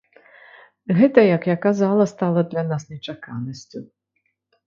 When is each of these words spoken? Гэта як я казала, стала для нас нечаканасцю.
Гэта 0.99 1.25
як 1.25 1.43
я 1.49 1.55
казала, 1.65 2.07
стала 2.13 2.41
для 2.53 2.63
нас 2.71 2.87
нечаканасцю. 2.93 3.79